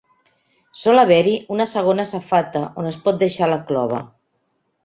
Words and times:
Sol 0.83 1.01
haver-hi 1.01 1.33
una 1.57 1.67
segona 1.73 2.07
safata 2.13 2.65
on 2.85 2.91
es 2.93 2.99
pot 3.07 3.23
deixar 3.25 3.51
la 3.55 3.63
clova. 3.71 4.05